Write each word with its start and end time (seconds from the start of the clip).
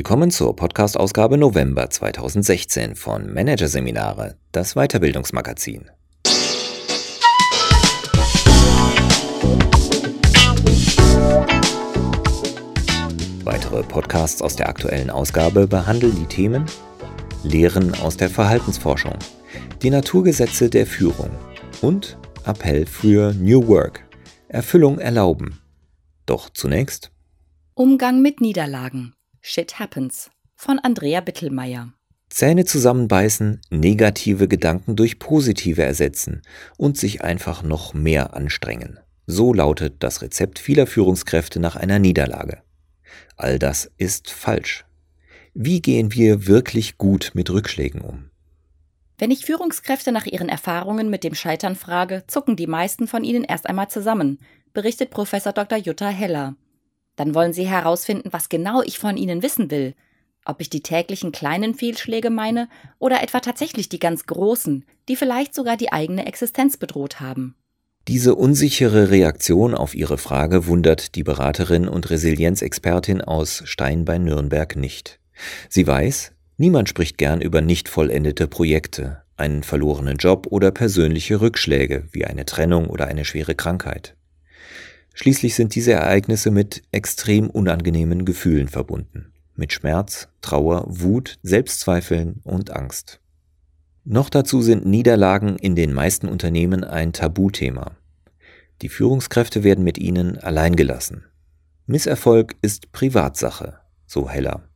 Willkommen 0.00 0.30
zur 0.30 0.56
Podcast-Ausgabe 0.56 1.36
November 1.36 1.90
2016 1.90 2.96
von 2.96 3.34
Managerseminare, 3.34 4.38
das 4.50 4.72
Weiterbildungsmagazin. 4.72 5.90
Weitere 13.44 13.82
Podcasts 13.82 14.40
aus 14.40 14.56
der 14.56 14.70
aktuellen 14.70 15.10
Ausgabe 15.10 15.66
behandeln 15.66 16.16
die 16.16 16.24
Themen 16.24 16.64
Lehren 17.42 17.94
aus 17.96 18.16
der 18.16 18.30
Verhaltensforschung, 18.30 19.18
die 19.82 19.90
Naturgesetze 19.90 20.70
der 20.70 20.86
Führung 20.86 21.28
und 21.82 22.16
Appell 22.46 22.86
für 22.86 23.34
New 23.34 23.68
Work, 23.68 24.08
Erfüllung 24.48 24.98
erlauben. 24.98 25.60
Doch 26.24 26.48
zunächst 26.48 27.12
Umgang 27.74 28.22
mit 28.22 28.40
Niederlagen. 28.40 29.12
Shit 29.42 29.78
Happens 29.78 30.30
von 30.54 30.78
Andrea 30.78 31.22
Bittelmeier. 31.22 31.94
Zähne 32.28 32.66
zusammenbeißen, 32.66 33.62
negative 33.70 34.48
Gedanken 34.48 34.96
durch 34.96 35.18
positive 35.18 35.82
ersetzen 35.82 36.42
und 36.76 36.98
sich 36.98 37.24
einfach 37.24 37.62
noch 37.62 37.94
mehr 37.94 38.34
anstrengen. 38.34 39.00
So 39.26 39.54
lautet 39.54 40.02
das 40.02 40.20
Rezept 40.20 40.58
vieler 40.58 40.86
Führungskräfte 40.86 41.58
nach 41.58 41.74
einer 41.74 41.98
Niederlage. 41.98 42.62
All 43.36 43.58
das 43.58 43.90
ist 43.96 44.30
falsch. 44.30 44.84
Wie 45.54 45.80
gehen 45.80 46.12
wir 46.12 46.46
wirklich 46.46 46.98
gut 46.98 47.30
mit 47.32 47.48
Rückschlägen 47.48 48.02
um? 48.02 48.30
Wenn 49.16 49.30
ich 49.30 49.46
Führungskräfte 49.46 50.12
nach 50.12 50.26
ihren 50.26 50.50
Erfahrungen 50.50 51.08
mit 51.08 51.24
dem 51.24 51.34
Scheitern 51.34 51.76
frage, 51.76 52.24
zucken 52.26 52.56
die 52.56 52.66
meisten 52.66 53.08
von 53.08 53.24
ihnen 53.24 53.44
erst 53.44 53.66
einmal 53.66 53.88
zusammen, 53.88 54.38
berichtet 54.74 55.10
Professor 55.10 55.52
Dr. 55.52 55.78
Jutta 55.78 56.08
Heller. 56.08 56.56
Dann 57.20 57.34
wollen 57.34 57.52
Sie 57.52 57.68
herausfinden, 57.68 58.30
was 58.32 58.48
genau 58.48 58.80
ich 58.80 58.98
von 58.98 59.18
Ihnen 59.18 59.42
wissen 59.42 59.70
will. 59.70 59.92
Ob 60.46 60.62
ich 60.62 60.70
die 60.70 60.82
täglichen 60.82 61.32
kleinen 61.32 61.74
Fehlschläge 61.74 62.30
meine 62.30 62.66
oder 62.98 63.22
etwa 63.22 63.40
tatsächlich 63.40 63.90
die 63.90 63.98
ganz 63.98 64.24
großen, 64.24 64.86
die 65.06 65.16
vielleicht 65.16 65.54
sogar 65.54 65.76
die 65.76 65.92
eigene 65.92 66.24
Existenz 66.24 66.78
bedroht 66.78 67.20
haben. 67.20 67.56
Diese 68.08 68.36
unsichere 68.36 69.10
Reaktion 69.10 69.74
auf 69.74 69.94
Ihre 69.94 70.16
Frage 70.16 70.66
wundert 70.66 71.14
die 71.14 71.22
Beraterin 71.22 71.88
und 71.88 72.08
Resilienzexpertin 72.08 73.20
aus 73.20 73.64
Stein 73.66 74.06
bei 74.06 74.16
Nürnberg 74.16 74.74
nicht. 74.76 75.20
Sie 75.68 75.86
weiß, 75.86 76.32
niemand 76.56 76.88
spricht 76.88 77.18
gern 77.18 77.42
über 77.42 77.60
nicht 77.60 77.90
vollendete 77.90 78.48
Projekte, 78.48 79.20
einen 79.36 79.62
verlorenen 79.62 80.16
Job 80.16 80.46
oder 80.48 80.70
persönliche 80.70 81.42
Rückschläge 81.42 82.08
wie 82.12 82.24
eine 82.24 82.46
Trennung 82.46 82.86
oder 82.86 83.08
eine 83.08 83.26
schwere 83.26 83.54
Krankheit. 83.54 84.16
Schließlich 85.14 85.54
sind 85.54 85.74
diese 85.74 85.92
Ereignisse 85.92 86.50
mit 86.50 86.82
extrem 86.92 87.50
unangenehmen 87.50 88.24
Gefühlen 88.24 88.68
verbunden. 88.68 89.32
Mit 89.54 89.72
Schmerz, 89.72 90.28
Trauer, 90.40 90.84
Wut, 90.88 91.38
Selbstzweifeln 91.42 92.40
und 92.44 92.70
Angst. 92.70 93.20
Noch 94.04 94.30
dazu 94.30 94.62
sind 94.62 94.86
Niederlagen 94.86 95.56
in 95.56 95.76
den 95.76 95.92
meisten 95.92 96.28
Unternehmen 96.28 96.84
ein 96.84 97.12
Tabuthema. 97.12 97.96
Die 98.82 98.88
Führungskräfte 98.88 99.62
werden 99.62 99.84
mit 99.84 99.98
ihnen 99.98 100.38
alleingelassen. 100.38 101.24
Misserfolg 101.86 102.56
ist 102.62 102.92
Privatsache, 102.92 103.80
so 104.06 104.30
Heller. 104.30 104.68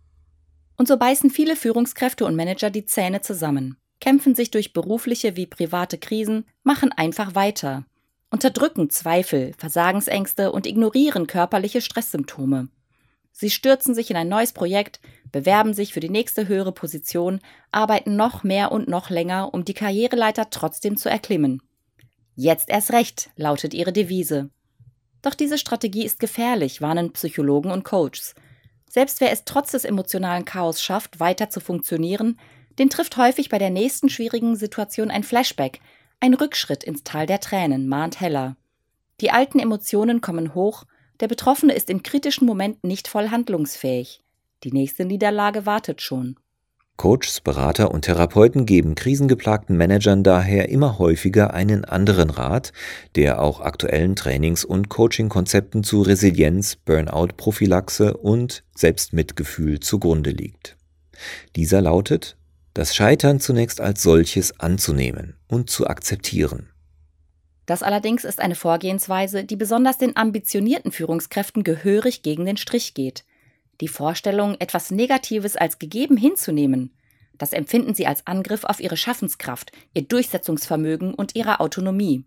Und 0.77 0.89
so 0.89 0.99
beißen 0.99 1.31
viele 1.31 1.57
Führungskräfte 1.57 2.27
und 2.27 2.37
Manager 2.37 2.69
die 2.69 2.85
Zähne 2.85 3.23
zusammen, 3.23 3.77
kämpfen 4.01 4.35
sich 4.35 4.51
durch 4.51 4.73
berufliche 4.73 5.37
wie 5.37 5.47
private 5.47 5.97
Krisen, 5.97 6.45
machen 6.63 6.93
einfach 6.93 7.35
weiter, 7.35 7.87
unterdrücken 8.35 8.91
Zweifel, 8.91 9.55
Versagensängste 9.59 10.51
und 10.51 10.67
ignorieren 10.67 11.29
körperliche 11.29 11.81
Stresssymptome. 11.81 12.67
Sie 13.31 13.49
stürzen 13.49 13.95
sich 13.95 14.11
in 14.11 14.17
ein 14.17 14.29
neues 14.29 14.53
Projekt, 14.53 14.99
bewerben 15.31 15.73
sich 15.73 15.93
für 15.93 16.01
die 16.01 16.11
nächste 16.11 16.49
höhere 16.49 16.73
Position, 16.73 17.39
arbeiten 17.71 18.17
noch 18.17 18.43
mehr 18.43 18.73
und 18.73 18.89
noch 18.89 19.09
länger, 19.09 19.55
um 19.55 19.65
die 19.65 19.73
Karriereleiter 19.73 20.51
trotzdem 20.51 20.97
zu 20.97 21.09
erklimmen. 21.09 21.63
Jetzt 22.35 22.71
erst 22.71 22.91
recht, 22.91 23.31
lautet 23.37 23.73
ihre 23.73 23.93
Devise. 23.93 24.51
Doch 25.23 25.35
diese 25.35 25.57
Strategie 25.57 26.05
ist 26.05 26.19
gefährlich, 26.19 26.83
warnen 26.83 27.13
Psychologen 27.13 27.71
und 27.71 27.85
Coaches. 27.85 28.35
Selbst 28.91 29.21
wer 29.21 29.31
es 29.31 29.45
trotz 29.45 29.71
des 29.71 29.85
emotionalen 29.85 30.45
Chaos 30.45 30.83
schafft, 30.83 31.21
weiter 31.21 31.51
zu 31.51 31.61
funktionieren, 31.61 32.41
den 32.81 32.91
trifft 32.91 33.17
häufig 33.17 33.49
bei 33.49 33.59
der 33.59 33.71
nächsten 33.71 34.09
schwierigen 34.09 34.57
Situation 34.57 35.13
ein 35.13 35.23
Flashback, 35.23 35.79
ein 36.21 36.35
Rückschritt 36.35 36.85
ins 36.85 37.05
Tal 37.05 37.27
der 37.27 37.41
Tränen 37.41 37.89
mahnt 37.89 38.21
Heller. 38.21 38.57
Die 39.21 39.31
alten 39.31 39.59
Emotionen 39.59 40.21
kommen 40.21 40.55
hoch, 40.55 40.85
der 41.21 41.29
Betroffene 41.29 41.75
ist 41.75 41.91
im 41.91 42.03
kritischen 42.03 42.47
Moment 42.47 42.83
nicht 42.85 43.09
voll 43.09 43.31
handlungsfähig. 43.31 44.23
Die 44.65 44.73
nächste 44.73 45.05
Niederlage 45.05 45.67
wartet 45.67 46.03
schon. 46.03 46.37
Coaches, 46.97 47.41
Berater 47.41 47.91
und 47.91 48.03
Therapeuten 48.03 48.67
geben 48.67 48.95
krisengeplagten 48.95 49.77
Managern 49.77 50.23
daher 50.23 50.69
immer 50.69 50.99
häufiger 50.99 51.53
einen 51.53 51.85
anderen 51.85 52.31
Rat, 52.31 52.73
der 53.17 53.43
auch 53.43 53.61
aktuellen 53.61 54.15
Trainings- 54.15 54.65
und 54.65 54.89
Coaching-Konzepten 54.89 55.83
zu 55.83 56.03
Resilienz, 56.03 56.77
Burnout-Prophylaxe 56.77 58.17
und 58.17 58.63
Selbstmitgefühl 58.77 59.81
zugrunde 59.81 60.31
liegt. 60.31 60.77
Dieser 61.57 61.83
lautet 61.83 62.37
das 62.75 62.95
Scheitern 62.95 63.41
zunächst 63.41 63.81
als 63.81 64.03
solches 64.03 64.59
anzunehmen 64.61 65.37
und 65.47 65.71
zu 65.71 65.87
akzeptieren. 65.87 66.69
Das 67.67 67.83
allerdings 67.83 68.25
ist 68.25 68.41
eine 68.41 68.57
Vorgehensweise, 68.57 69.45
die 69.45 69.57
besonders 69.57 69.97
den 69.97 70.17
ambitionierten 70.17 70.93
Führungskräften 70.93 71.63
gehörig 71.63 72.23
gegen 72.23 72.45
den 72.45 72.57
Strich 72.57 72.93
geht. 72.93 73.25
Die 73.81 73.89
Vorstellung, 73.89 74.57
etwas 74.59 74.91
Negatives 74.91 75.57
als 75.57 75.79
gegeben 75.79 76.17
hinzunehmen, 76.17 76.95
das 77.39 77.53
empfinden 77.53 77.95
sie 77.95 78.07
als 78.07 78.27
Angriff 78.27 78.65
auf 78.65 78.81
ihre 78.81 78.97
Schaffenskraft, 78.97 79.73
ihr 79.95 80.03
Durchsetzungsvermögen 80.03 81.15
und 81.15 81.35
ihre 81.35 81.61
Autonomie. 81.61 82.25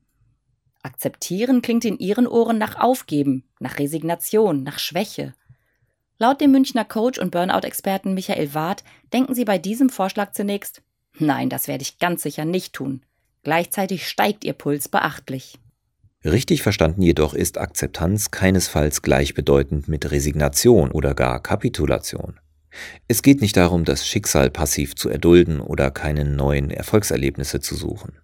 Akzeptieren 0.83 1.61
klingt 1.61 1.85
in 1.85 1.97
ihren 1.97 2.27
Ohren 2.27 2.57
nach 2.57 2.79
Aufgeben, 2.79 3.43
nach 3.59 3.79
Resignation, 3.79 4.63
nach 4.63 4.79
Schwäche. 4.79 5.33
Laut 6.19 6.41
dem 6.41 6.51
Münchner 6.51 6.83
Coach 6.83 7.19
und 7.19 7.29
Burnout-Experten 7.29 8.15
Michael 8.15 8.53
Ward 8.55 8.83
denken 9.13 9.35
Sie 9.35 9.45
bei 9.45 9.59
diesem 9.59 9.89
Vorschlag 9.89 10.31
zunächst, 10.31 10.81
nein, 11.19 11.49
das 11.49 11.67
werde 11.67 11.83
ich 11.83 11.99
ganz 11.99 12.23
sicher 12.23 12.43
nicht 12.43 12.73
tun. 12.73 13.03
Gleichzeitig 13.43 14.07
steigt 14.07 14.43
Ihr 14.43 14.53
Puls 14.53 14.89
beachtlich. 14.89 15.59
Richtig 16.25 16.63
verstanden 16.63 17.03
jedoch 17.03 17.35
ist 17.35 17.59
Akzeptanz 17.59 18.31
keinesfalls 18.31 19.03
gleichbedeutend 19.03 19.87
mit 19.87 20.09
Resignation 20.09 20.91
oder 20.91 21.13
gar 21.13 21.41
Kapitulation. 21.41 22.39
Es 23.07 23.21
geht 23.21 23.41
nicht 23.41 23.55
darum, 23.55 23.85
das 23.85 24.07
Schicksal 24.07 24.49
passiv 24.49 24.95
zu 24.95 25.09
erdulden 25.09 25.61
oder 25.61 25.91
keine 25.91 26.25
neuen 26.25 26.71
Erfolgserlebnisse 26.71 27.59
zu 27.59 27.75
suchen. 27.75 28.17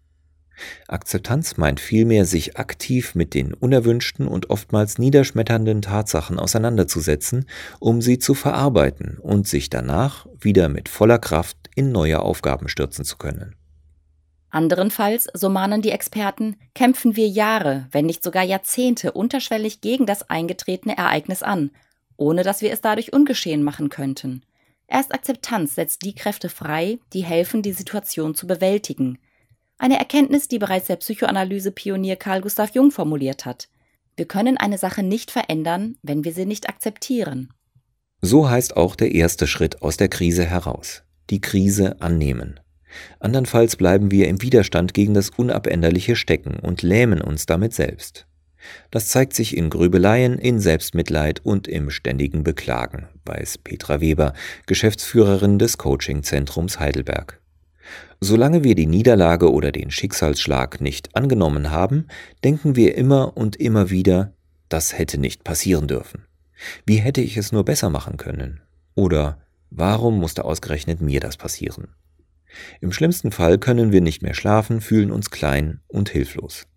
Akzeptanz 0.88 1.58
meint 1.58 1.80
vielmehr, 1.80 2.26
sich 2.26 2.58
aktiv 2.58 3.16
mit 3.16 3.34
den 3.34 3.54
unerwünschten 3.54 4.28
und 4.28 4.50
oftmals 4.50 4.98
niederschmetternden 4.98 5.82
Tatsachen 5.82 6.40
auseinanderzusetzen, 6.40 7.48
um 7.80 8.02
sie 8.02 8.20
zu 8.20 8.34
verarbeiten 8.34 9.18
und 9.20 9.48
sich 9.48 9.70
danach 9.70 10.28
wieder 10.40 10.70
mit 10.70 10.90
voller 10.90 11.20
Kraft 11.20 11.58
in 11.76 11.92
neue 11.92 12.22
Aufgaben 12.22 12.68
stürzen 12.68 13.06
zu 13.06 13.18
können. 13.18 13.56
Anderenfalls, 14.50 15.28
so 15.34 15.50
mahnen 15.50 15.82
die 15.82 15.90
Experten, 15.90 16.58
kämpfen 16.76 17.16
wir 17.16 17.28
Jahre, 17.28 17.88
wenn 17.92 18.06
nicht 18.06 18.24
sogar 18.24 18.44
Jahrzehnte 18.44 19.12
unterschwellig 19.14 19.82
gegen 19.82 20.06
das 20.06 20.30
eingetretene 20.30 20.96
Ereignis 20.96 21.42
an, 21.42 21.72
ohne 22.18 22.44
dass 22.44 22.62
wir 22.62 22.72
es 22.72 22.82
dadurch 22.82 23.14
ungeschehen 23.14 23.64
machen 23.64 23.90
könnten. 23.90 24.44
Erst 24.86 25.12
Akzeptanz 25.12 25.74
setzt 25.74 26.04
die 26.04 26.14
Kräfte 26.14 26.50
frei, 26.50 27.00
die 27.14 27.24
helfen, 27.24 27.64
die 27.64 27.74
Situation 27.74 28.36
zu 28.36 28.46
bewältigen– 28.46 29.18
eine 29.78 30.00
Erkenntnis, 30.00 30.48
die 30.48 30.60
bereits 30.60 30.88
der 30.88 30.98
Psychoanalyse-Pionier 30.98 32.16
Carl 32.16 32.42
Gustav 32.42 32.72
Jung 32.74 32.92
formuliert 32.92 33.46
hat. 33.46 33.70
Wir 34.16 34.26
können 34.26 34.58
eine 34.58 34.78
Sache 34.78 35.04
nicht 35.04 35.32
verändern, 35.32 35.96
wenn 36.04 36.24
wir 36.24 36.34
sie 36.34 36.46
nicht 36.46 36.70
akzeptieren. 36.70 37.52
So 38.22 38.50
heißt 38.50 38.78
auch 38.78 38.96
der 38.96 39.12
erste 39.12 39.48
Schritt 39.48 39.82
aus 39.82 39.98
der 39.98 40.08
Krise 40.08 40.46
heraus. 40.46 41.04
Die 41.30 41.42
Krise 41.42 42.02
annehmen. 42.02 42.60
Andernfalls 43.20 43.76
bleiben 43.76 44.12
wir 44.12 44.28
im 44.28 44.42
Widerstand 44.42 44.94
gegen 44.94 45.14
das 45.14 45.30
Unabänderliche 45.32 46.16
stecken 46.16 46.60
und 46.60 46.84
lähmen 46.84 47.22
uns 47.22 47.46
damit 47.46 47.74
selbst. 47.74 48.28
Das 48.92 49.10
zeigt 49.10 49.34
sich 49.34 49.58
in 49.58 49.70
Grübeleien, 49.70 50.38
in 50.38 50.60
Selbstmitleid 50.60 51.42
und 51.44 51.68
im 51.68 51.90
ständigen 51.90 52.44
Beklagen, 52.44 53.10
weiß 53.26 53.58
Petra 53.58 54.00
Weber, 54.00 54.34
Geschäftsführerin 54.68 55.60
des 55.60 55.78
Coaching-Zentrums 55.78 56.80
Heidelberg. 56.80 57.42
Solange 58.20 58.64
wir 58.64 58.76
die 58.76 58.86
Niederlage 58.86 59.52
oder 59.52 59.72
den 59.72 59.92
Schicksalsschlag 59.92 60.82
nicht 60.82 61.16
angenommen 61.16 61.72
haben, 61.72 62.08
denken 62.44 62.76
wir 62.76 62.96
immer 62.96 63.36
und 63.36 63.56
immer 63.58 63.90
wieder, 63.90 64.34
das 64.70 64.98
hätte 64.98 65.18
nicht 65.18 65.44
passieren 65.44 65.88
dürfen. 65.88 66.26
Wie 66.86 66.98
hätte 66.98 67.22
ich 67.22 67.38
es 67.38 67.52
nur 67.52 67.66
besser 67.66 67.90
machen 67.90 68.18
können? 68.18 68.62
Oder 68.96 69.40
warum 69.70 70.20
musste 70.20 70.46
ausgerechnet 70.46 71.02
mir 71.02 71.20
das 71.20 71.38
passieren? 71.38 71.90
Im 72.82 72.92
schlimmsten 72.92 73.32
Fall 73.32 73.58
können 73.58 73.92
wir 73.92 74.02
nicht 74.02 74.22
mehr 74.22 74.34
schlafen, 74.34 74.82
fühlen 74.82 75.12
uns 75.12 75.32
klein 75.32 75.82
und 75.88 76.10
hilflos. 76.10 76.68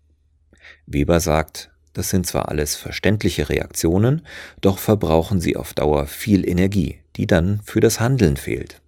Weber 0.85 1.19
sagt, 1.19 1.71
Das 1.93 2.11
sind 2.11 2.27
zwar 2.27 2.49
alles 2.49 2.75
verständliche 2.75 3.49
Reaktionen, 3.49 4.21
doch 4.61 4.77
verbrauchen 4.77 5.41
sie 5.41 5.55
auf 5.55 5.73
Dauer 5.73 6.05
viel 6.05 6.47
Energie, 6.47 6.99
die 7.15 7.25
dann 7.25 7.59
für 7.63 7.79
das 7.79 7.99
Handeln 7.99 8.37
fehlt. 8.37 8.81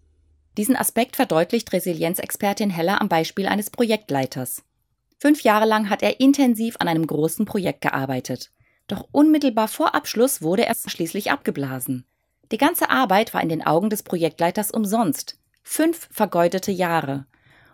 Diesen 0.59 0.75
Aspekt 0.75 1.15
verdeutlicht 1.15 1.71
Resilienzexpertin 1.71 2.69
Heller 2.69 2.99
am 2.99 3.07
Beispiel 3.07 3.47
eines 3.47 3.69
Projektleiters. 3.69 4.61
Fünf 5.17 5.43
Jahre 5.43 5.65
lang 5.65 5.89
hat 5.89 6.03
er 6.03 6.19
intensiv 6.19 6.75
an 6.79 6.89
einem 6.89 7.07
großen 7.07 7.45
Projekt 7.45 7.79
gearbeitet. 7.79 8.51
Doch 8.89 9.07
unmittelbar 9.13 9.69
vor 9.69 9.95
Abschluss 9.95 10.41
wurde 10.41 10.65
er 10.65 10.75
schließlich 10.75 11.31
abgeblasen. 11.31 12.03
Die 12.51 12.57
ganze 12.57 12.89
Arbeit 12.89 13.33
war 13.33 13.41
in 13.41 13.47
den 13.47 13.65
Augen 13.65 13.89
des 13.89 14.03
Projektleiters 14.03 14.69
umsonst. 14.69 15.39
Fünf 15.63 16.09
vergeudete 16.11 16.73
Jahre. 16.73 17.25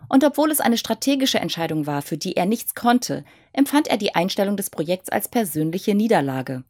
Und 0.08 0.22
obwohl 0.22 0.52
es 0.52 0.60
eine 0.60 0.78
strategische 0.78 1.40
Entscheidung 1.40 1.88
war, 1.88 2.02
für 2.02 2.16
die 2.16 2.36
er 2.36 2.46
nichts 2.46 2.76
konnte, 2.76 3.24
empfand 3.52 3.88
er 3.88 3.96
die 3.96 4.14
Einstellung 4.14 4.56
des 4.56 4.70
Projekts 4.70 5.08
als 5.08 5.26
persönliche 5.26 5.96
Niederlage. 5.96 6.62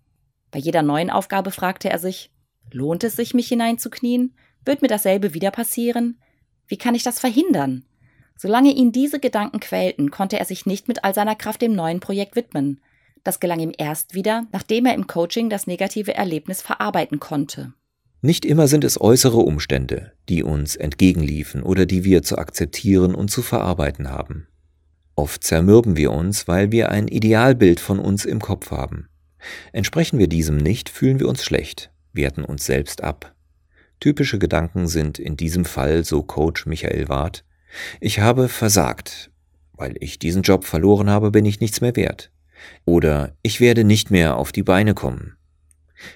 Bei 0.50 0.60
jeder 0.60 0.80
neuen 0.80 1.10
Aufgabe 1.10 1.50
fragte 1.50 1.90
er 1.90 1.98
sich, 1.98 2.30
lohnt 2.70 3.04
es 3.04 3.16
sich, 3.16 3.34
mich 3.34 3.48
hineinzuknien? 3.48 4.34
Wird 4.66 4.82
mir 4.82 4.88
dasselbe 4.88 5.32
wieder 5.32 5.50
passieren? 5.50 6.18
Wie 6.66 6.76
kann 6.76 6.94
ich 6.94 7.04
das 7.04 7.20
verhindern? 7.20 7.84
Solange 8.36 8.72
ihn 8.72 8.92
diese 8.92 9.20
Gedanken 9.20 9.60
quälten, 9.60 10.10
konnte 10.10 10.38
er 10.38 10.44
sich 10.44 10.66
nicht 10.66 10.88
mit 10.88 11.04
all 11.04 11.14
seiner 11.14 11.36
Kraft 11.36 11.62
dem 11.62 11.74
neuen 11.74 12.00
Projekt 12.00 12.36
widmen. 12.36 12.80
Das 13.24 13.40
gelang 13.40 13.60
ihm 13.60 13.72
erst 13.78 14.14
wieder, 14.14 14.46
nachdem 14.52 14.86
er 14.86 14.94
im 14.94 15.06
Coaching 15.06 15.48
das 15.48 15.66
negative 15.66 16.14
Erlebnis 16.14 16.60
verarbeiten 16.60 17.18
konnte. 17.18 17.72
Nicht 18.22 18.44
immer 18.44 18.66
sind 18.66 18.82
es 18.82 19.00
äußere 19.00 19.38
Umstände, 19.38 20.12
die 20.28 20.42
uns 20.42 20.74
entgegenliefen 20.74 21.62
oder 21.62 21.86
die 21.86 22.04
wir 22.04 22.22
zu 22.22 22.36
akzeptieren 22.36 23.14
und 23.14 23.30
zu 23.30 23.42
verarbeiten 23.42 24.10
haben. 24.10 24.48
Oft 25.14 25.44
zermürben 25.44 25.96
wir 25.96 26.12
uns, 26.12 26.48
weil 26.48 26.72
wir 26.72 26.90
ein 26.90 27.08
Idealbild 27.08 27.80
von 27.80 27.98
uns 27.98 28.24
im 28.24 28.40
Kopf 28.40 28.70
haben. 28.70 29.08
Entsprechen 29.72 30.18
wir 30.18 30.28
diesem 30.28 30.56
nicht, 30.56 30.88
fühlen 30.88 31.20
wir 31.20 31.28
uns 31.28 31.44
schlecht, 31.44 31.90
werten 32.12 32.44
uns 32.44 32.66
selbst 32.66 33.04
ab. 33.04 33.35
Typische 34.00 34.38
Gedanken 34.38 34.88
sind 34.88 35.18
in 35.18 35.36
diesem 35.36 35.64
Fall, 35.64 36.04
so 36.04 36.22
Coach 36.22 36.66
Michael 36.66 37.08
Ward, 37.08 37.44
ich 38.00 38.20
habe 38.20 38.48
versagt. 38.48 39.30
Weil 39.72 39.96
ich 40.00 40.18
diesen 40.18 40.42
Job 40.42 40.64
verloren 40.64 41.10
habe, 41.10 41.30
bin 41.30 41.44
ich 41.44 41.60
nichts 41.60 41.80
mehr 41.80 41.96
wert. 41.96 42.30
Oder 42.84 43.36
ich 43.42 43.60
werde 43.60 43.84
nicht 43.84 44.10
mehr 44.10 44.36
auf 44.36 44.52
die 44.52 44.62
Beine 44.62 44.94
kommen. 44.94 45.36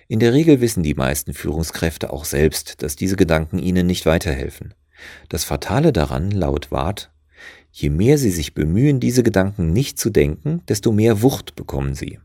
In 0.09 0.21
der 0.21 0.32
Regel 0.32 0.61
wissen 0.61 0.82
die 0.82 0.94
meisten 0.94 1.35
Führungskräfte 1.35 2.12
auch 2.12 2.25
selbst, 2.25 2.82
dass 2.82 2.97
diese 2.97 3.17
Gedanken 3.17 3.59
ihnen 3.59 3.87
nicht 3.87 4.06
weiterhelfen. 4.06 4.75
Das 5.29 5.44
Fatale 5.44 5.93
daran, 5.93 6.31
laut 6.31 6.71
Ward, 6.71 7.11
je 7.73 7.88
mehr 7.88 8.19
sie 8.19 8.31
sich 8.31 8.55
bemühen, 8.55 9.00
diese 9.00 9.23
Gedanken 9.23 9.73
nicht 9.73 9.99
zu 9.99 10.11
denken, 10.11 10.62
desto 10.69 10.93
mehr 10.93 11.23
Wucht 11.23 11.55
bekommen 11.55 11.94
sie. 11.94 12.19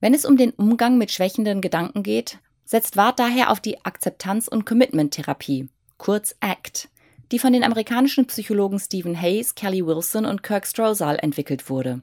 Wenn 0.00 0.14
es 0.14 0.24
um 0.24 0.36
den 0.36 0.50
Umgang 0.50 0.98
mit 0.98 1.12
schwächenden 1.12 1.60
Gedanken 1.60 2.02
geht, 2.02 2.38
setzt 2.70 2.96
Ward 2.96 3.18
daher 3.18 3.50
auf 3.50 3.58
die 3.58 3.84
Akzeptanz- 3.84 4.46
und 4.46 4.64
Commitment-Therapie, 4.64 5.68
kurz 5.98 6.36
ACT, 6.38 6.88
die 7.32 7.40
von 7.40 7.52
den 7.52 7.64
amerikanischen 7.64 8.26
Psychologen 8.26 8.78
Stephen 8.78 9.20
Hayes, 9.20 9.56
Kelly 9.56 9.84
Wilson 9.84 10.24
und 10.24 10.44
Kirk 10.44 10.68
Strozal 10.68 11.18
entwickelt 11.20 11.68
wurde. 11.68 12.00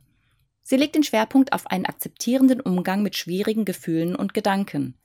Sie 0.64 0.76
legt 0.76 0.96
den 0.96 1.04
Schwerpunkt 1.04 1.54
auf 1.54 1.68
einen 1.68 1.86
akzeptierenden 1.86 2.60
Umgang 2.60 3.02
mit 3.02 3.16
schwierigen 3.16 3.64
Gefühlen 3.64 4.14
und 4.14 4.34
Gedanken. 4.34 4.96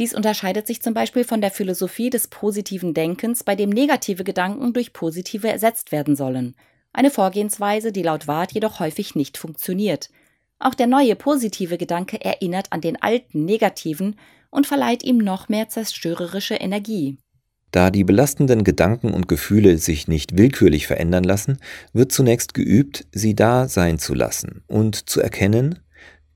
Dies 0.00 0.14
unterscheidet 0.14 0.66
sich 0.66 0.82
zum 0.82 0.94
Beispiel 0.94 1.22
von 1.22 1.40
der 1.40 1.52
Philosophie 1.52 2.10
des 2.10 2.26
positiven 2.26 2.92
Denkens, 2.92 3.44
bei 3.44 3.54
dem 3.54 3.70
negative 3.70 4.24
Gedanken 4.24 4.72
durch 4.72 4.92
positive 4.92 5.48
ersetzt 5.48 5.92
werden 5.92 6.16
sollen. 6.16 6.56
Eine 6.92 7.12
Vorgehensweise, 7.12 7.92
die 7.92 8.02
laut 8.02 8.26
Ward 8.26 8.50
jedoch 8.50 8.80
häufig 8.80 9.14
nicht 9.14 9.38
funktioniert. 9.38 10.10
Auch 10.58 10.74
der 10.74 10.88
neue 10.88 11.14
positive 11.14 11.78
Gedanke 11.78 12.20
erinnert 12.20 12.72
an 12.72 12.80
den 12.80 13.00
alten 13.00 13.44
negativen 13.44 14.16
und 14.54 14.66
verleiht 14.66 15.02
ihm 15.02 15.18
noch 15.18 15.48
mehr 15.48 15.68
zerstörerische 15.68 16.54
Energie. 16.54 17.18
Da 17.72 17.90
die 17.90 18.04
belastenden 18.04 18.62
Gedanken 18.62 19.12
und 19.12 19.26
Gefühle 19.26 19.78
sich 19.78 20.06
nicht 20.06 20.38
willkürlich 20.38 20.86
verändern 20.86 21.24
lassen, 21.24 21.58
wird 21.92 22.12
zunächst 22.12 22.54
geübt, 22.54 23.04
sie 23.12 23.34
da 23.34 23.66
sein 23.66 23.98
zu 23.98 24.14
lassen 24.14 24.62
und 24.68 25.10
zu 25.10 25.20
erkennen, 25.20 25.80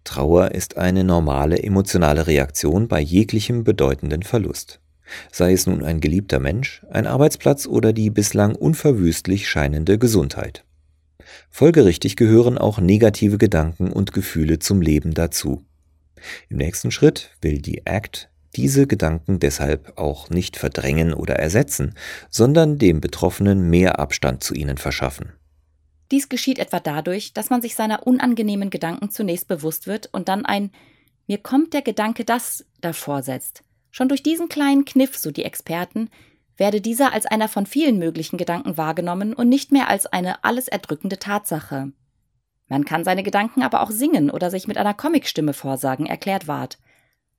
Trauer 0.02 0.52
ist 0.52 0.78
eine 0.78 1.04
normale 1.04 1.62
emotionale 1.62 2.26
Reaktion 2.26 2.88
bei 2.88 2.98
jeglichem 2.98 3.62
bedeutenden 3.62 4.22
Verlust. 4.22 4.80
Sei 5.30 5.52
es 5.52 5.66
nun 5.66 5.84
ein 5.84 6.00
geliebter 6.00 6.40
Mensch, 6.40 6.84
ein 6.90 7.06
Arbeitsplatz 7.06 7.66
oder 7.66 7.92
die 7.92 8.10
bislang 8.10 8.54
unverwüstlich 8.54 9.48
scheinende 9.48 9.98
Gesundheit. 9.98 10.64
Folgerichtig 11.50 12.16
gehören 12.16 12.58
auch 12.58 12.80
negative 12.80 13.38
Gedanken 13.38 13.92
und 13.92 14.12
Gefühle 14.12 14.58
zum 14.58 14.80
Leben 14.80 15.12
dazu. 15.12 15.62
Im 16.48 16.58
nächsten 16.58 16.90
Schritt 16.90 17.30
will 17.40 17.60
die 17.60 17.86
ACT 17.86 18.28
diese 18.56 18.86
Gedanken 18.86 19.38
deshalb 19.38 19.98
auch 19.98 20.30
nicht 20.30 20.56
verdrängen 20.56 21.14
oder 21.14 21.36
ersetzen, 21.36 21.94
sondern 22.30 22.78
dem 22.78 23.00
Betroffenen 23.00 23.68
mehr 23.70 23.98
Abstand 23.98 24.42
zu 24.42 24.54
ihnen 24.54 24.78
verschaffen. 24.78 25.32
Dies 26.10 26.28
geschieht 26.28 26.58
etwa 26.58 26.80
dadurch, 26.80 27.34
dass 27.34 27.50
man 27.50 27.60
sich 27.60 27.74
seiner 27.74 28.06
unangenehmen 28.06 28.70
Gedanken 28.70 29.10
zunächst 29.10 29.46
bewusst 29.46 29.86
wird 29.86 30.08
und 30.12 30.28
dann 30.28 30.46
ein 30.46 30.70
Mir 31.26 31.38
kommt 31.38 31.74
der 31.74 31.82
Gedanke 31.82 32.24
das 32.24 32.64
davor 32.80 33.22
setzt. 33.22 33.62
Schon 33.90 34.08
durch 34.08 34.22
diesen 34.22 34.48
kleinen 34.48 34.86
Kniff, 34.86 35.16
so 35.16 35.30
die 35.30 35.44
Experten, 35.44 36.08
werde 36.56 36.80
dieser 36.80 37.12
als 37.12 37.26
einer 37.26 37.48
von 37.48 37.66
vielen 37.66 37.98
möglichen 37.98 38.38
Gedanken 38.38 38.76
wahrgenommen 38.76 39.34
und 39.34 39.48
nicht 39.48 39.70
mehr 39.70 39.88
als 39.88 40.06
eine 40.06 40.42
alles 40.44 40.68
erdrückende 40.68 41.18
Tatsache. 41.18 41.92
Man 42.68 42.84
kann 42.84 43.04
seine 43.04 43.22
Gedanken 43.22 43.62
aber 43.62 43.82
auch 43.82 43.90
singen 43.90 44.30
oder 44.30 44.50
sich 44.50 44.68
mit 44.68 44.76
einer 44.76 44.94
Comicstimme 44.94 45.54
vorsagen, 45.54 46.06
erklärt 46.06 46.46
Ward. 46.48 46.78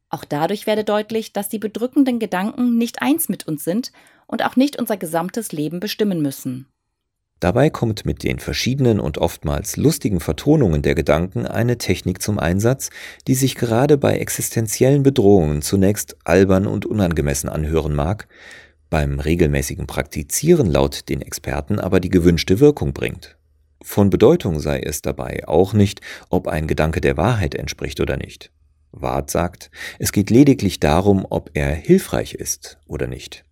Auch 0.10 0.26
dadurch 0.26 0.66
werde 0.66 0.84
deutlich, 0.84 1.34
dass 1.34 1.50
die 1.50 1.60
bedrückenden 1.60 2.20
Gedanken 2.20 2.78
nicht 2.78 3.02
eins 3.02 3.30
mit 3.30 3.48
uns 3.48 3.64
sind 3.64 3.92
und 4.26 4.44
auch 4.44 4.56
nicht 4.56 4.78
unser 4.80 4.98
gesamtes 4.98 5.52
Leben 5.52 5.80
bestimmen 5.80 6.22
müssen. 6.22 6.68
Dabei 7.40 7.70
kommt 7.70 8.06
mit 8.06 8.24
den 8.24 8.40
verschiedenen 8.40 9.00
und 9.00 9.18
oftmals 9.18 9.78
lustigen 9.78 10.20
Vertonungen 10.20 10.82
der 10.82 10.94
Gedanken 10.94 11.46
eine 11.46 11.78
Technik 11.78 12.22
zum 12.22 12.38
Einsatz, 12.38 12.90
die 13.28 13.36
sich 13.36 13.56
gerade 13.56 13.98
bei 13.98 14.18
existenziellen 14.18 15.04
Bedrohungen 15.04 15.62
zunächst 15.62 16.18
albern 16.26 16.68
und 16.68 16.86
unangemessen 16.86 17.48
anhören 17.48 17.96
mag, 17.96 18.28
beim 18.90 19.20
regelmäßigen 19.20 19.88
Praktizieren 19.88 20.70
laut 20.70 21.08
den 21.08 21.22
Experten 21.22 21.80
aber 21.80 22.02
die 22.02 22.10
gewünschte 22.10 22.60
Wirkung 22.60 22.92
bringt. 22.92 23.39
Von 23.82 24.10
Bedeutung 24.10 24.60
sei 24.60 24.80
es 24.80 25.02
dabei 25.02 25.48
auch 25.48 25.74
nicht, 25.74 26.02
ob 26.30 26.48
ein 26.48 26.68
Gedanke 26.68 27.02
der 27.02 27.18
Wahrheit 27.18 27.56
entspricht 27.56 28.00
oder 28.02 28.18
nicht. 28.18 28.52
Ward 28.92 29.30
sagt, 29.30 29.72
es 30.00 30.12
geht 30.12 30.30
lediglich 30.30 30.80
darum, 30.80 31.26
ob 31.30 31.52
er 31.54 31.74
hilfreich 31.74 32.34
ist 32.34 32.80
oder 32.88 33.08
nicht. 33.08 33.46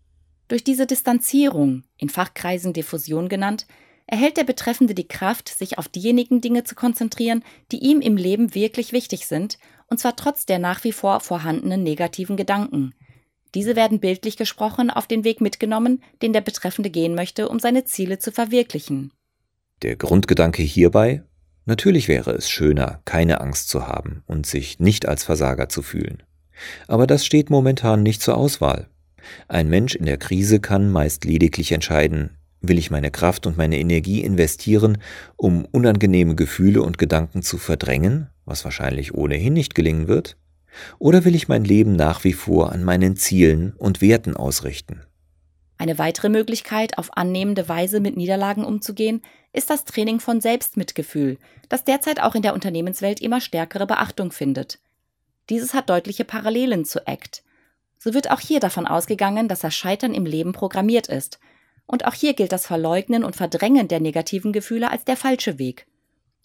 Durch 0.47 0.63
diese 0.63 0.85
Distanzierung, 0.85 1.83
in 1.97 2.09
Fachkreisen 2.09 2.73
Diffusion 2.73 3.29
genannt, 3.29 3.67
erhält 4.07 4.37
der 4.37 4.45
Betreffende 4.45 4.93
die 4.93 5.07
Kraft, 5.07 5.49
sich 5.49 5.77
auf 5.77 5.89
diejenigen 5.89 6.41
Dinge 6.41 6.63
zu 6.63 6.75
konzentrieren, 6.75 7.43
die 7.71 7.79
ihm 7.79 8.01
im 8.01 8.17
Leben 8.17 8.55
wirklich 8.55 8.93
wichtig 8.93 9.27
sind, 9.27 9.57
und 9.87 9.99
zwar 9.99 10.15
trotz 10.15 10.45
der 10.45 10.59
nach 10.59 10.83
wie 10.83 10.93
vor 10.93 11.19
vorhandenen 11.19 11.83
negativen 11.83 12.37
Gedanken. 12.37 12.93
Diese 13.53 13.75
werden 13.75 13.99
bildlich 13.99 14.37
gesprochen 14.37 14.89
auf 14.89 15.07
den 15.07 15.23
Weg 15.23 15.41
mitgenommen, 15.41 16.01
den 16.21 16.33
der 16.33 16.41
Betreffende 16.41 16.89
gehen 16.89 17.15
möchte, 17.15 17.49
um 17.49 17.59
seine 17.59 17.85
Ziele 17.85 18.19
zu 18.19 18.31
verwirklichen. 18.31 19.11
Der 19.81 19.95
Grundgedanke 19.95 20.63
hierbei 20.63 21.23
Natürlich 21.67 22.07
wäre 22.07 22.31
es 22.31 22.49
schöner, 22.49 23.01
keine 23.03 23.41
Angst 23.41 23.67
zu 23.67 23.87
haben 23.87 24.23
und 24.25 24.45
sich 24.45 24.79
nicht 24.79 25.05
als 25.05 25.25
Versager 25.25 25.67
zu 25.67 25.81
fühlen. 25.81 26.23
Aber 26.87 27.07
das 27.07 27.25
steht 27.25 27.49
momentan 27.49 28.03
nicht 28.03 28.21
zur 28.21 28.37
Auswahl. 28.37 28.87
Ein 29.49 29.67
Mensch 29.67 29.93
in 29.93 30.05
der 30.05 30.15
Krise 30.15 30.61
kann 30.61 30.89
meist 30.89 31.25
lediglich 31.25 31.73
entscheiden, 31.73 32.37
will 32.61 32.77
ich 32.77 32.89
meine 32.89 33.11
Kraft 33.11 33.45
und 33.45 33.57
meine 33.57 33.77
Energie 33.79 34.21
investieren, 34.21 34.99
um 35.35 35.65
unangenehme 35.65 36.35
Gefühle 36.35 36.81
und 36.83 36.97
Gedanken 36.97 37.43
zu 37.43 37.57
verdrängen, 37.57 38.29
was 38.45 38.63
wahrscheinlich 38.63 39.13
ohnehin 39.13 39.51
nicht 39.51 39.75
gelingen 39.75 40.07
wird, 40.07 40.37
oder 40.99 41.25
will 41.25 41.35
ich 41.35 41.49
mein 41.49 41.65
Leben 41.65 41.97
nach 41.97 42.23
wie 42.23 42.33
vor 42.33 42.71
an 42.71 42.85
meinen 42.85 43.17
Zielen 43.17 43.73
und 43.77 43.99
Werten 43.99 44.37
ausrichten? 44.37 45.01
Eine 45.77 45.99
weitere 45.99 46.29
Möglichkeit, 46.29 46.97
auf 46.97 47.15
annehmende 47.15 47.69
Weise 47.69 47.99
mit 47.99 48.17
Niederlagen 48.17 48.65
umzugehen, 48.65 49.21
ist 49.53 49.69
das 49.69 49.85
Training 49.85 50.19
von 50.19 50.41
Selbstmitgefühl, 50.41 51.37
das 51.69 51.83
derzeit 51.83 52.21
auch 52.21 52.35
in 52.35 52.41
der 52.41 52.53
Unternehmenswelt 52.53 53.21
immer 53.21 53.41
stärkere 53.41 53.85
Beachtung 53.85 54.31
findet. 54.31 54.79
Dieses 55.49 55.73
hat 55.73 55.89
deutliche 55.89 56.25
Parallelen 56.25 56.83
zu 56.83 57.07
ACT. 57.07 57.43
So 57.99 58.13
wird 58.13 58.31
auch 58.31 58.39
hier 58.39 58.59
davon 58.59 58.87
ausgegangen, 58.87 59.47
dass 59.47 59.59
das 59.59 59.75
Scheitern 59.75 60.13
im 60.13 60.25
Leben 60.25 60.53
programmiert 60.53 61.07
ist. 61.07 61.39
Und 61.85 62.05
auch 62.05 62.13
hier 62.13 62.33
gilt 62.33 62.51
das 62.51 62.65
Verleugnen 62.65 63.23
und 63.23 63.35
Verdrängen 63.35 63.87
der 63.87 63.99
negativen 63.99 64.51
Gefühle 64.51 64.91
als 64.91 65.05
der 65.05 65.15
falsche 65.15 65.57
Weg. 65.57 65.87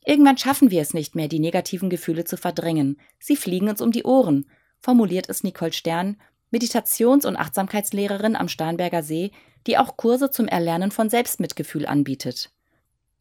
Irgendwann 0.05 0.39
schaffen 0.39 0.71
wir 0.71 0.83
es 0.83 0.95
nicht 0.95 1.15
mehr, 1.15 1.29
die 1.29 1.41
negativen 1.41 1.91
Gefühle 1.91 2.25
zu 2.25 2.37
verdrängen. 2.37 2.99
Sie 3.19 3.37
fliegen 3.37 3.69
uns 3.69 3.81
um 3.81 3.93
die 3.93 4.05
Ohren, 4.05 4.47
formuliert 4.79 5.29
es 5.29 5.45
Nicole 5.45 5.73
Stern, 5.73 6.17
Meditations- 6.53 7.27
und 7.27 7.37
Achtsamkeitslehrerin 7.37 8.37
am 8.37 8.49
Starnberger 8.49 9.03
See, 9.03 9.33
die 9.67 9.79
auch 9.79 9.97
Kurse 9.97 10.31
zum 10.31 10.47
Erlernen 10.47 10.93
von 10.93 11.11
Selbstmitgefühl 11.11 11.87
anbietet. 11.87 12.51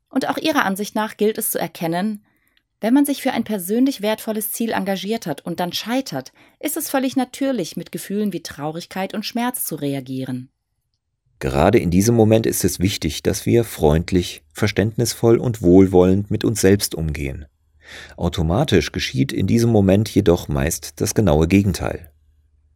Und 0.10 0.30
auch 0.30 0.38
ihrer 0.38 0.66
Ansicht 0.66 0.94
nach 0.94 1.18
gilt 1.18 1.38
es 1.38 1.50
zu 1.50 1.60
erkennen, 1.60 2.24
Wenn 2.84 2.96
man 2.96 3.06
sich 3.06 3.22
für 3.22 3.32
ein 3.32 3.44
persönlich 3.44 4.02
wertvolles 4.02 4.52
Ziel 4.52 4.72
engagiert 4.72 5.28
hat 5.28 5.46
und 5.46 5.60
dann 5.60 5.72
scheitert, 5.72 6.34
ist 6.60 6.78
es 6.78 6.90
völlig 6.90 7.16
natürlich, 7.16 7.78
mit 7.78 7.92
Gefühlen 7.92 8.34
wie 8.34 8.42
Traurigkeit 8.42 9.14
und 9.14 9.24
Schmerz 9.24 9.66
zu 9.66 9.76
reagieren. 9.76 10.50
Gerade 11.38 11.78
in 11.78 11.92
diesem 11.92 12.16
Moment 12.16 12.48
ist 12.48 12.64
es 12.66 12.80
wichtig, 12.80 13.22
dass 13.22 13.46
wir 13.46 13.64
freundlich, 13.64 14.44
verständnisvoll 14.52 15.38
und 15.38 15.62
wohlwollend 15.62 16.32
mit 16.32 16.44
uns 16.44 16.60
selbst 16.60 16.96
umgehen. 16.96 17.46
Automatisch 18.18 18.92
geschieht 18.92 19.32
in 19.32 19.46
diesem 19.46 19.70
Moment 19.70 20.10
jedoch 20.10 20.48
meist 20.48 21.02
das 21.02 21.14
genaue 21.14 21.48
Gegenteil. 21.48 22.11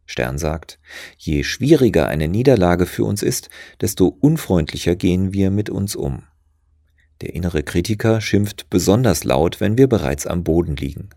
Stern 0.06 0.38
sagt, 0.38 0.78
je 1.18 1.42
schwieriger 1.42 2.08
eine 2.08 2.28
Niederlage 2.28 2.86
für 2.86 3.04
uns 3.04 3.22
ist, 3.22 3.50
desto 3.80 4.06
unfreundlicher 4.06 4.96
gehen 4.96 5.32
wir 5.32 5.50
mit 5.50 5.68
uns 5.68 5.96
um. 5.96 6.22
Der 7.20 7.34
innere 7.34 7.62
Kritiker 7.62 8.20
schimpft 8.20 8.68
besonders 8.70 9.24
laut, 9.24 9.60
wenn 9.60 9.78
wir 9.78 9.88
bereits 9.88 10.26
am 10.26 10.44
Boden 10.44 10.76
liegen. 10.76 11.10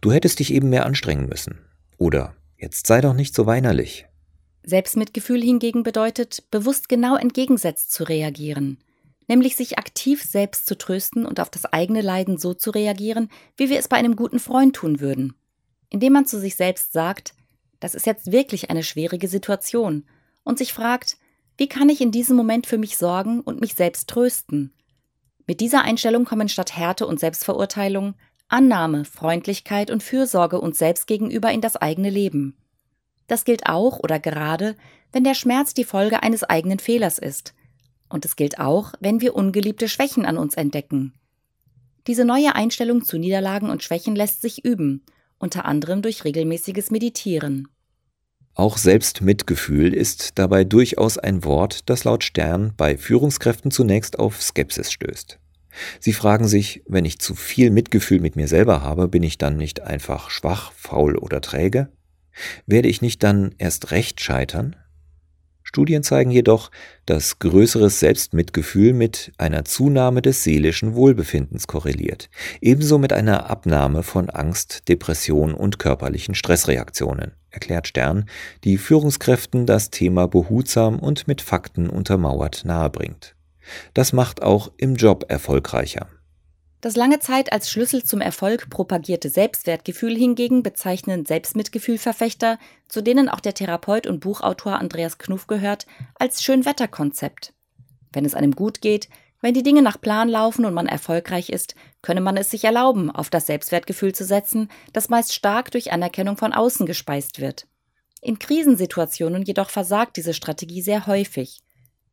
Du 0.00 0.12
hättest 0.12 0.40
dich 0.40 0.52
eben 0.52 0.68
mehr 0.68 0.86
anstrengen 0.86 1.28
müssen. 1.28 1.58
Oder 1.96 2.34
jetzt 2.56 2.86
sei 2.86 3.00
doch 3.00 3.14
nicht 3.14 3.34
so 3.34 3.46
weinerlich. 3.46 4.06
Selbstmitgefühl 4.64 5.40
hingegen 5.40 5.82
bedeutet, 5.82 6.50
bewusst 6.50 6.88
genau 6.88 7.16
entgegensetzt 7.16 7.92
zu 7.92 8.04
reagieren, 8.04 8.78
nämlich 9.28 9.56
sich 9.56 9.78
aktiv 9.78 10.22
selbst 10.22 10.66
zu 10.66 10.76
trösten 10.76 11.24
und 11.24 11.40
auf 11.40 11.50
das 11.50 11.64
eigene 11.64 12.02
Leiden 12.02 12.36
so 12.36 12.52
zu 12.52 12.70
reagieren, 12.70 13.30
wie 13.56 13.70
wir 13.70 13.78
es 13.78 13.88
bei 13.88 13.96
einem 13.96 14.16
guten 14.16 14.40
Freund 14.40 14.76
tun 14.76 15.00
würden. 15.00 15.34
Indem 15.88 16.12
man 16.12 16.26
zu 16.26 16.38
sich 16.38 16.56
selbst 16.56 16.92
sagt, 16.92 17.32
das 17.80 17.94
ist 17.94 18.06
jetzt 18.06 18.32
wirklich 18.32 18.70
eine 18.70 18.82
schwierige 18.82 19.28
Situation, 19.28 20.04
und 20.44 20.58
sich 20.58 20.72
fragt, 20.72 21.18
wie 21.58 21.68
kann 21.68 21.88
ich 21.88 22.00
in 22.00 22.10
diesem 22.10 22.36
Moment 22.36 22.66
für 22.66 22.78
mich 22.78 22.96
sorgen 22.96 23.40
und 23.40 23.60
mich 23.60 23.74
selbst 23.74 24.08
trösten? 24.08 24.72
Mit 25.46 25.60
dieser 25.60 25.82
Einstellung 25.82 26.24
kommen 26.24 26.48
statt 26.48 26.76
Härte 26.76 27.06
und 27.06 27.20
Selbstverurteilung 27.20 28.14
Annahme, 28.48 29.04
Freundlichkeit 29.04 29.90
und 29.90 30.02
Fürsorge 30.02 30.58
uns 30.60 30.78
selbst 30.78 31.06
gegenüber 31.06 31.50
in 31.52 31.60
das 31.60 31.76
eigene 31.76 32.08
Leben. 32.08 32.56
Das 33.26 33.44
gilt 33.44 33.66
auch 33.66 33.98
oder 33.98 34.18
gerade, 34.18 34.74
wenn 35.12 35.22
der 35.22 35.34
Schmerz 35.34 35.74
die 35.74 35.84
Folge 35.84 36.22
eines 36.22 36.44
eigenen 36.44 36.78
Fehlers 36.78 37.18
ist. 37.18 37.54
Und 38.08 38.24
es 38.24 38.36
gilt 38.36 38.58
auch, 38.58 38.94
wenn 39.00 39.20
wir 39.20 39.36
ungeliebte 39.36 39.86
Schwächen 39.86 40.24
an 40.24 40.38
uns 40.38 40.54
entdecken. 40.54 41.12
Diese 42.06 42.24
neue 42.24 42.54
Einstellung 42.54 43.04
zu 43.04 43.18
Niederlagen 43.18 43.68
und 43.68 43.82
Schwächen 43.82 44.16
lässt 44.16 44.40
sich 44.40 44.64
üben, 44.64 45.04
unter 45.38 45.64
anderem 45.64 46.02
durch 46.02 46.24
regelmäßiges 46.24 46.90
Meditieren. 46.90 47.68
Auch 48.54 48.76
Selbstmitgefühl 48.76 49.94
ist 49.94 50.38
dabei 50.38 50.64
durchaus 50.64 51.16
ein 51.16 51.44
Wort, 51.44 51.88
das 51.88 52.04
laut 52.04 52.24
Stern 52.24 52.72
bei 52.76 52.96
Führungskräften 52.96 53.70
zunächst 53.70 54.18
auf 54.18 54.42
Skepsis 54.42 54.90
stößt. 54.90 55.38
Sie 56.00 56.12
fragen 56.12 56.48
sich, 56.48 56.82
wenn 56.86 57.04
ich 57.04 57.20
zu 57.20 57.36
viel 57.36 57.70
Mitgefühl 57.70 58.20
mit 58.20 58.34
mir 58.34 58.48
selber 58.48 58.82
habe, 58.82 59.06
bin 59.06 59.22
ich 59.22 59.38
dann 59.38 59.56
nicht 59.56 59.82
einfach 59.82 60.30
schwach, 60.30 60.72
faul 60.72 61.16
oder 61.16 61.40
träge? 61.40 61.92
Werde 62.66 62.88
ich 62.88 63.00
nicht 63.00 63.22
dann 63.22 63.54
erst 63.58 63.92
recht 63.92 64.20
scheitern? 64.20 64.76
Studien 65.68 66.02
zeigen 66.02 66.30
jedoch, 66.30 66.70
dass 67.04 67.40
größeres 67.40 68.00
Selbstmitgefühl 68.00 68.94
mit 68.94 69.32
einer 69.36 69.66
Zunahme 69.66 70.22
des 70.22 70.42
seelischen 70.42 70.94
Wohlbefindens 70.94 71.66
korreliert, 71.66 72.30
ebenso 72.62 72.96
mit 72.96 73.12
einer 73.12 73.50
Abnahme 73.50 74.02
von 74.02 74.30
Angst, 74.30 74.88
Depression 74.88 75.52
und 75.52 75.78
körperlichen 75.78 76.34
Stressreaktionen, 76.34 77.32
erklärt 77.50 77.86
Stern, 77.86 78.24
die 78.64 78.78
Führungskräften 78.78 79.66
das 79.66 79.90
Thema 79.90 80.26
behutsam 80.26 80.98
und 80.98 81.28
mit 81.28 81.42
Fakten 81.42 81.90
untermauert 81.90 82.64
nahebringt. 82.64 83.34
Das 83.92 84.14
macht 84.14 84.40
auch 84.42 84.72
im 84.78 84.94
Job 84.94 85.26
erfolgreicher. 85.28 86.06
Das 86.80 86.94
lange 86.94 87.18
Zeit 87.18 87.52
als 87.52 87.70
Schlüssel 87.70 88.04
zum 88.04 88.20
Erfolg 88.20 88.70
propagierte 88.70 89.30
Selbstwertgefühl 89.30 90.16
hingegen 90.16 90.62
bezeichnen 90.62 91.26
Selbstmitgefühlverfechter, 91.26 92.58
zu 92.86 93.02
denen 93.02 93.28
auch 93.28 93.40
der 93.40 93.54
Therapeut 93.54 94.06
und 94.06 94.20
Buchautor 94.20 94.78
Andreas 94.78 95.18
Knuff 95.18 95.48
gehört, 95.48 95.86
als 96.14 96.42
Schönwetterkonzept. 96.42 97.52
Wenn 98.12 98.24
es 98.24 98.34
einem 98.34 98.52
gut 98.52 98.80
geht, 98.80 99.08
wenn 99.40 99.54
die 99.54 99.64
Dinge 99.64 99.82
nach 99.82 100.00
Plan 100.00 100.28
laufen 100.28 100.64
und 100.64 100.74
man 100.74 100.86
erfolgreich 100.86 101.50
ist, 101.50 101.74
könne 102.02 102.20
man 102.20 102.36
es 102.36 102.50
sich 102.50 102.64
erlauben, 102.64 103.10
auf 103.10 103.28
das 103.28 103.46
Selbstwertgefühl 103.46 104.14
zu 104.14 104.24
setzen, 104.24 104.68
das 104.92 105.08
meist 105.08 105.34
stark 105.34 105.70
durch 105.72 105.92
Anerkennung 105.92 106.36
von 106.36 106.52
außen 106.52 106.86
gespeist 106.86 107.40
wird. 107.40 107.66
In 108.20 108.38
Krisensituationen 108.38 109.42
jedoch 109.42 109.70
versagt 109.70 110.16
diese 110.16 110.34
Strategie 110.34 110.82
sehr 110.82 111.06
häufig. 111.06 111.62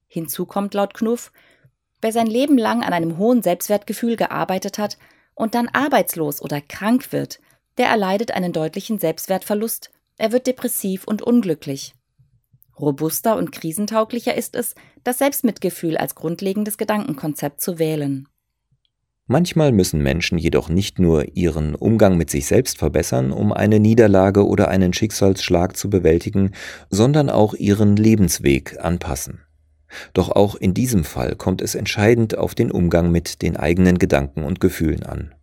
Hinzu 0.08 0.46
kommt 0.46 0.76
laut 0.76 0.94
Knuff, 0.94 1.32
Wer 2.06 2.12
sein 2.12 2.28
Leben 2.28 2.60
lang 2.60 2.84
an 2.84 2.94
einem 2.94 3.18
hohen 3.18 3.42
Selbstwertgefühl 3.42 4.16
gearbeitet 4.16 4.78
hat 4.78 5.00
und 5.34 5.56
dann 5.56 5.68
arbeitslos 5.70 6.40
oder 6.40 6.62
krank 6.62 7.12
wird, 7.12 7.40
der 7.80 7.88
erleidet 7.88 8.30
einen 8.30 8.54
deutlichen 8.54 9.00
Selbstwertverlust, 9.00 9.90
er 10.16 10.32
wird 10.32 10.46
depressiv 10.46 11.06
und 11.06 11.24
unglücklich. 11.24 11.96
Robuster 12.80 13.36
und 13.36 13.52
krisentauglicher 13.52 14.36
ist 14.36 14.56
es, 14.56 14.76
das 15.04 15.18
Selbstmitgefühl 15.18 15.98
als 15.98 16.14
grundlegendes 16.14 16.78
Gedankenkonzept 16.78 17.60
zu 17.60 17.80
wählen. 17.80 18.28
Manchmal 19.26 19.72
müssen 19.72 20.00
Menschen 20.00 20.38
jedoch 20.38 20.70
nicht 20.70 21.00
nur 21.00 21.36
ihren 21.36 21.74
Umgang 21.74 22.18
mit 22.18 22.30
sich 22.30 22.46
selbst 22.46 22.78
verbessern, 22.78 23.32
um 23.32 23.52
eine 23.52 23.80
Niederlage 23.80 24.46
oder 24.46 24.68
einen 24.68 24.94
Schicksalsschlag 24.94 25.76
zu 25.76 25.90
bewältigen, 25.90 26.52
sondern 26.92 27.32
auch 27.32 27.56
ihren 27.56 27.96
Lebensweg 27.96 28.78
anpassen. 28.80 29.45
Doch 30.14 30.30
auch 30.30 30.56
in 30.56 30.74
diesem 30.74 31.04
Fall 31.04 31.36
kommt 31.36 31.62
es 31.62 31.76
entscheidend 31.76 32.38
auf 32.38 32.56
den 32.56 32.72
Umgang 32.72 33.12
mit 33.12 33.42
den 33.42 33.58
eigenen 33.58 34.00
Gedanken 34.00 34.44
und 34.44 34.60
Gefühlen 34.60 35.04
an. 35.04 35.34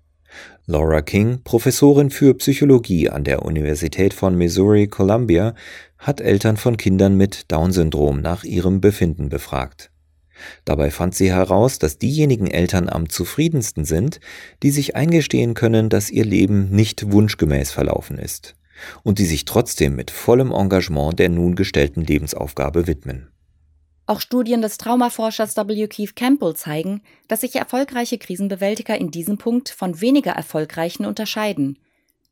Laura 0.66 1.02
King, 1.02 1.40
Professorin 1.42 2.11
für 2.11 2.35
Psychologie 2.35 3.11
an 3.11 3.25
der 3.25 3.42
Universität 3.42 4.14
von 4.14 4.37
Missouri 4.37 4.87
Columbia, 4.87 5.54
hat 5.99 6.21
Eltern 6.21 6.56
von 6.56 6.76
Kindern 6.76 7.16
mit 7.16 7.50
Down-Syndrom 7.50 8.21
nach 8.21 8.44
ihrem 8.44 8.80
Befinden 8.80 9.28
befragt. 9.28 9.90
Dabei 10.64 10.90
fand 10.90 11.14
sie 11.14 11.32
heraus, 11.32 11.78
dass 11.78 11.99
diejenigen 11.99 12.47
Eltern 12.47 12.88
am 12.88 13.09
zufriedensten 13.09 13.85
sind, 13.85 14.21
die 14.62 14.71
sich 14.71 14.97
eingestehen 14.97 15.54
können, 15.54 15.88
dass 15.88 16.11
ihr 16.11 16.25
Leben 16.25 16.71
nicht 16.71 17.11
wunschgemäß 17.12 17.71
verlaufen 17.71 18.18
ist 18.18 18.54
und 19.02 19.18
die 19.18 19.26
sich 19.26 19.44
trotzdem 19.44 19.97
mit 19.97 20.11
vollem 20.11 20.52
Engagement 20.52 21.18
der 21.18 21.28
nun 21.28 21.54
gestellten 21.54 22.02
Lebensaufgabe 22.02 22.87
widmen. 22.87 23.32
Auch 24.12 24.21
Studien 24.21 24.61
des 24.61 24.76
Traumaforschers 24.76 25.57
W. 25.57 25.88
Keith 25.88 26.14
Campbell 26.14 26.54
zeigen, 26.54 27.00
dass 27.28 27.40
sich 27.40 27.57
erfolgreiche 27.57 28.19
Krisenbewältiger 28.19 28.99
in 28.99 29.11
diesem 29.11 29.38
Punkt 29.38 29.71
von 29.71 30.02
weniger 30.02 30.33
erfolgreichen 30.33 31.07
unterscheiden. 31.07 31.78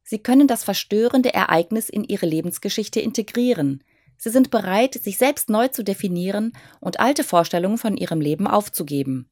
Sie 0.02 0.18
können 0.18 0.46
das 0.46 0.62
verstörende 0.62 1.32
Ereignis 1.32 1.88
in 1.88 2.04
ihre 2.04 2.26
Lebensgeschichte 2.26 3.00
integrieren. 3.00 3.82
Sie 4.18 4.28
sind 4.28 4.50
bereit, 4.50 4.92
sich 4.92 5.16
selbst 5.16 5.48
neu 5.48 5.68
zu 5.68 5.82
definieren 5.82 6.52
und 6.80 7.00
alte 7.00 7.24
Vorstellungen 7.24 7.78
von 7.78 7.96
ihrem 7.96 8.20
Leben 8.20 8.46
aufzugeben. 8.46 9.30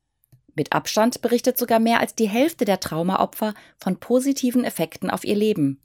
Mit 0.54 0.72
Abstand 0.72 1.20
berichtet 1.20 1.58
sogar 1.58 1.80
mehr 1.80 2.00
als 2.00 2.14
die 2.14 2.30
Hälfte 2.30 2.64
der 2.64 2.80
Traumaopfer 2.80 3.52
von 3.76 4.00
positiven 4.00 4.64
Effekten 4.64 5.10
auf 5.10 5.22
ihr 5.22 5.36
Leben. 5.36 5.82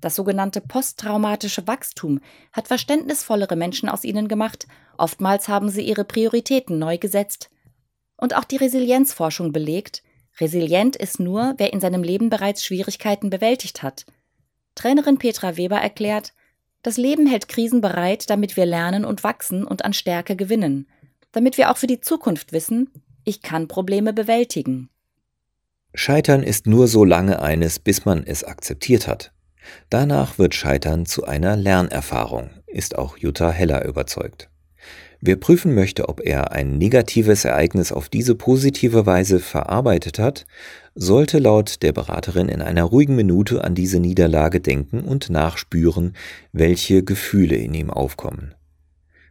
Das 0.00 0.14
sogenannte 0.14 0.60
posttraumatische 0.60 1.66
Wachstum 1.66 2.20
hat 2.52 2.68
verständnisvollere 2.68 3.56
Menschen 3.56 3.88
aus 3.88 4.04
ihnen 4.04 4.28
gemacht, 4.28 4.66
oftmals 4.98 5.48
haben 5.48 5.68
sie 5.70 5.82
ihre 5.82 6.04
Prioritäten 6.04 6.78
neu 6.78 6.98
gesetzt. 6.98 7.50
Und 8.16 8.36
auch 8.36 8.44
die 8.44 8.56
Resilienzforschung 8.56 9.52
belegt, 9.52 10.02
resilient 10.38 10.96
ist 10.96 11.18
nur, 11.18 11.54
wer 11.56 11.72
in 11.72 11.80
seinem 11.80 12.02
Leben 12.02 12.28
bereits 12.28 12.64
Schwierigkeiten 12.64 13.30
bewältigt 13.30 13.82
hat. 13.82 14.04
Trainerin 14.74 15.18
Petra 15.18 15.56
Weber 15.56 15.78
erklärt, 15.78 16.34
das 16.82 16.98
Leben 16.98 17.26
hält 17.26 17.48
Krisen 17.48 17.80
bereit, 17.80 18.30
damit 18.30 18.56
wir 18.56 18.66
lernen 18.66 19.04
und 19.04 19.24
wachsen 19.24 19.64
und 19.64 19.84
an 19.84 19.92
Stärke 19.92 20.36
gewinnen, 20.36 20.86
damit 21.32 21.56
wir 21.58 21.70
auch 21.70 21.78
für 21.78 21.86
die 21.86 22.00
Zukunft 22.00 22.52
wissen, 22.52 22.90
ich 23.24 23.42
kann 23.42 23.66
Probleme 23.66 24.12
bewältigen. 24.12 24.88
Scheitern 25.94 26.42
ist 26.42 26.66
nur 26.66 26.86
so 26.86 27.04
lange 27.04 27.40
eines, 27.40 27.78
bis 27.78 28.04
man 28.04 28.22
es 28.22 28.44
akzeptiert 28.44 29.08
hat. 29.08 29.32
Danach 29.90 30.38
wird 30.38 30.54
Scheitern 30.54 31.06
zu 31.06 31.24
einer 31.24 31.56
Lernerfahrung, 31.56 32.50
ist 32.66 32.98
auch 32.98 33.16
Jutta 33.16 33.50
Heller 33.50 33.84
überzeugt. 33.84 34.48
Wer 35.20 35.36
prüfen 35.36 35.74
möchte, 35.74 36.08
ob 36.08 36.20
er 36.20 36.52
ein 36.52 36.78
negatives 36.78 37.44
Ereignis 37.44 37.90
auf 37.90 38.08
diese 38.08 38.34
positive 38.34 39.06
Weise 39.06 39.40
verarbeitet 39.40 40.18
hat, 40.18 40.46
sollte 40.94 41.38
laut 41.38 41.82
der 41.82 41.92
Beraterin 41.92 42.48
in 42.48 42.62
einer 42.62 42.84
ruhigen 42.84 43.16
Minute 43.16 43.64
an 43.64 43.74
diese 43.74 43.98
Niederlage 43.98 44.60
denken 44.60 45.00
und 45.00 45.30
nachspüren, 45.30 46.14
welche 46.52 47.02
Gefühle 47.02 47.56
in 47.56 47.74
ihm 47.74 47.90
aufkommen. 47.90 48.54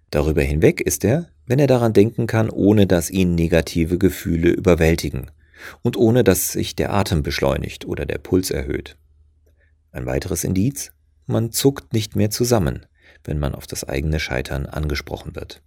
Darüber 0.09 0.41
hinweg 0.41 0.81
ist 0.81 1.03
er, 1.05 1.27
wenn 1.45 1.59
er 1.59 1.67
daran 1.67 1.93
denken 1.93 2.27
kann, 2.27 2.49
ohne 2.49 2.87
dass 2.87 3.09
ihn 3.09 3.35
negative 3.35 3.97
Gefühle 3.97 4.49
überwältigen 4.49 5.31
und 5.81 5.97
ohne 5.97 6.23
dass 6.23 6.51
sich 6.51 6.75
der 6.75 6.93
Atem 6.93 7.23
beschleunigt 7.23 7.85
oder 7.85 8.05
der 8.05 8.17
Puls 8.17 8.51
erhöht. 8.51 8.97
Ein 9.95 10.05
weiteres 10.05 10.43
Indiz? 10.43 10.91
Man 11.25 11.53
zuckt 11.53 11.93
nicht 11.93 12.17
mehr 12.17 12.29
zusammen, 12.29 12.85
wenn 13.23 13.39
man 13.39 13.55
auf 13.55 13.65
das 13.65 13.87
eigene 13.87 14.19
Scheitern 14.19 14.65
angesprochen 14.65 15.37
wird. 15.37 15.61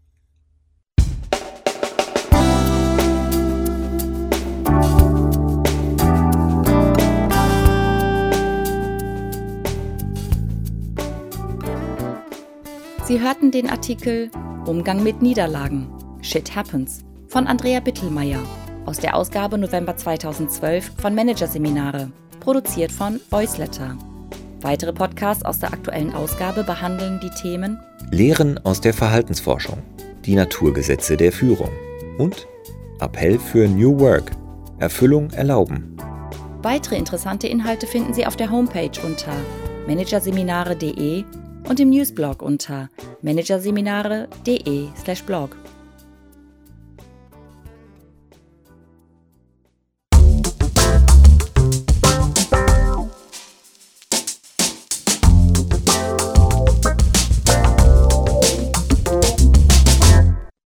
Sie 13.06 13.22
hörten 13.22 13.50
den 13.50 13.70
Artikel 13.70 14.30
Umgang 14.66 15.02
mit 15.02 15.22
Niederlagen. 15.22 15.88
Shit 16.20 16.54
happens 16.54 17.02
von 17.28 17.46
Andrea 17.46 17.80
Bittelmeier 17.80 18.42
aus 18.84 18.98
der 18.98 19.16
Ausgabe 19.16 19.56
November 19.56 19.96
2012 19.96 20.92
von 21.00 21.14
Managerseminare, 21.14 22.12
produziert 22.40 22.92
von 22.92 23.20
Voiceletter. 23.30 23.96
Weitere 24.60 24.92
Podcasts 24.92 25.44
aus 25.44 25.60
der 25.60 25.72
aktuellen 25.72 26.12
Ausgabe 26.12 26.64
behandeln 26.64 27.20
die 27.20 27.30
Themen 27.30 27.78
Lehren 28.10 28.58
aus 28.64 28.80
der 28.80 28.92
Verhaltensforschung, 28.92 29.78
die 30.24 30.34
Naturgesetze 30.34 31.16
der 31.16 31.30
Führung 31.30 31.70
und 32.18 32.48
Appell 33.00 33.38
für 33.38 33.68
New 33.68 34.00
Work, 34.00 34.32
Erfüllung 34.78 35.30
erlauben. 35.30 35.96
Weitere 36.62 36.96
interessante 36.96 37.46
Inhalte 37.46 37.86
finden 37.86 38.14
Sie 38.14 38.26
auf 38.26 38.34
der 38.34 38.50
Homepage 38.50 38.90
unter 39.04 39.32
managerseminare.de 39.86 41.22
und 41.68 41.78
im 41.78 41.90
Newsblog 41.90 42.42
unter 42.42 42.90
managerseminare.de/blog. 43.22 45.56